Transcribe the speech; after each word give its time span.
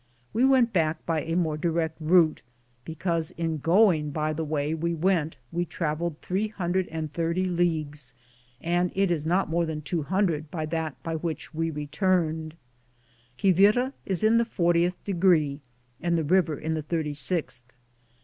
We 0.33 0.43
went 0.43 0.73
back 0.73 1.05
by 1.05 1.21
a 1.21 1.35
more 1.35 1.57
direct 1.57 1.95
route, 2.01 2.41
because 2.85 3.29
in 3.37 3.59
going 3.59 4.09
by 4.09 4.33
the 4.33 4.43
way 4.43 4.73
we 4.73 4.95
went 4.95 5.37
we 5.51 5.63
traveled 5.63 6.17
330 6.23 7.45
leagues, 7.45 8.15
and 8.59 8.91
it 8.95 9.11
is 9.11 9.27
not 9.27 9.47
more 9.47 9.67
than 9.67 9.83
200 9.83 10.49
by 10.49 10.65
that 10.65 11.03
by 11.03 11.17
which 11.17 11.53
we 11.53 11.69
returned. 11.69 12.55
Quivira 13.37 13.93
is 14.03 14.23
in 14.23 14.37
the 14.39 14.45
fortieth 14.45 14.97
degree 15.03 15.61
and 16.01 16.17
the 16.17 16.23
river 16.23 16.57
in 16.57 16.73
the 16.73 16.81
thirty 16.81 17.13
sixth. 17.13 17.71